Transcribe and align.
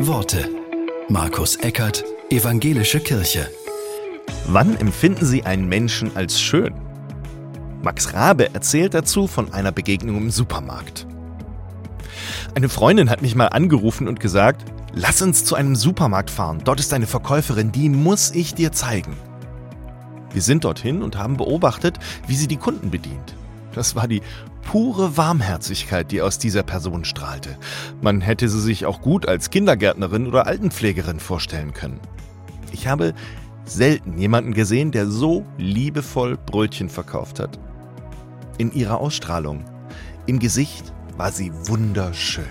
Worte. 0.00 0.48
Markus 1.08 1.56
Eckert, 1.56 2.04
Evangelische 2.30 3.00
Kirche. 3.00 3.50
Wann 4.46 4.76
empfinden 4.76 5.26
Sie 5.26 5.42
einen 5.42 5.68
Menschen 5.68 6.16
als 6.16 6.40
schön? 6.40 6.72
Max 7.82 8.14
Rabe 8.14 8.54
erzählt 8.54 8.94
dazu 8.94 9.26
von 9.26 9.52
einer 9.52 9.72
Begegnung 9.72 10.16
im 10.16 10.30
Supermarkt. 10.30 11.08
Eine 12.54 12.68
Freundin 12.68 13.10
hat 13.10 13.22
mich 13.22 13.34
mal 13.34 13.48
angerufen 13.48 14.06
und 14.06 14.20
gesagt, 14.20 14.64
lass 14.92 15.20
uns 15.20 15.44
zu 15.44 15.56
einem 15.56 15.74
Supermarkt 15.74 16.30
fahren, 16.30 16.60
dort 16.62 16.78
ist 16.78 16.92
eine 16.92 17.08
Verkäuferin, 17.08 17.72
die 17.72 17.88
muss 17.88 18.30
ich 18.30 18.54
dir 18.54 18.70
zeigen. 18.70 19.16
Wir 20.32 20.42
sind 20.42 20.62
dorthin 20.62 21.02
und 21.02 21.18
haben 21.18 21.36
beobachtet, 21.36 21.98
wie 22.28 22.36
sie 22.36 22.46
die 22.46 22.56
Kunden 22.56 22.90
bedient. 22.90 23.34
Das 23.74 23.94
war 23.94 24.08
die 24.08 24.22
pure 24.62 25.16
Warmherzigkeit, 25.16 26.10
die 26.10 26.20
aus 26.20 26.38
dieser 26.38 26.62
Person 26.62 27.04
strahlte. 27.04 27.56
Man 28.02 28.20
hätte 28.20 28.48
sie 28.48 28.60
sich 28.60 28.86
auch 28.86 29.00
gut 29.00 29.26
als 29.26 29.50
Kindergärtnerin 29.50 30.26
oder 30.26 30.46
Altenpflegerin 30.46 31.20
vorstellen 31.20 31.72
können. 31.72 32.00
Ich 32.72 32.86
habe 32.86 33.14
selten 33.64 34.18
jemanden 34.18 34.54
gesehen, 34.54 34.92
der 34.92 35.06
so 35.06 35.44
liebevoll 35.56 36.36
Brötchen 36.36 36.88
verkauft 36.88 37.40
hat. 37.40 37.58
In 38.58 38.72
ihrer 38.72 38.98
Ausstrahlung, 38.98 39.64
im 40.26 40.38
Gesicht 40.38 40.92
war 41.16 41.32
sie 41.32 41.52
wunderschön. 41.66 42.44